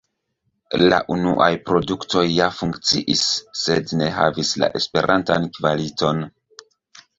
La 0.83 0.97
unuaj 1.15 1.49
produktoj 1.67 2.23
ja 2.37 2.47
funkciis, 2.61 3.27
sed 3.65 3.95
ne 4.01 4.09
havis 4.17 4.57
la 4.65 4.73
esperatan 4.83 5.49
kvaliton. 5.61 6.27